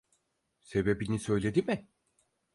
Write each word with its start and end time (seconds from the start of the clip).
Sebebini 0.59 1.19
söyledi 1.19 1.61
mi? 1.67 1.87